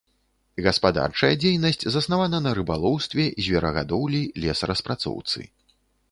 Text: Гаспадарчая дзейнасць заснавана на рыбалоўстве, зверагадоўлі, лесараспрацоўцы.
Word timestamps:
Гаспадарчая 0.67 1.29
дзейнасць 1.41 1.83
заснавана 1.95 2.39
на 2.45 2.53
рыбалоўстве, 2.59 3.25
зверагадоўлі, 3.47 4.23
лесараспрацоўцы. 4.47 5.45